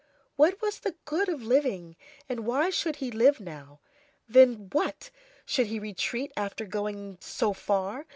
[0.35, 1.95] What was the good of living,
[2.27, 3.81] and why should he live now?
[4.25, 5.11] And then, what!
[5.45, 8.07] should he retreat after going so far?